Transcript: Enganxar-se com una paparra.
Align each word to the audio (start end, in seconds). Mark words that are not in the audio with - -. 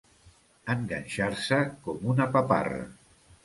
Enganxar-se 0.75 1.61
com 1.87 2.11
una 2.15 2.31
paparra. 2.39 2.85